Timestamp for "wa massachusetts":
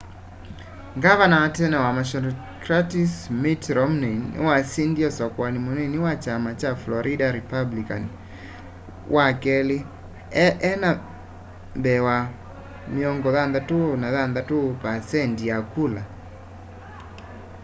1.85-3.15